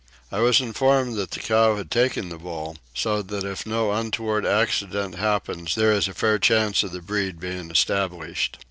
[0.31, 4.47] I was informed that the cow had taken the bull; so that if no untoward
[4.47, 8.57] accident happens there is a fair chance of the breed being established.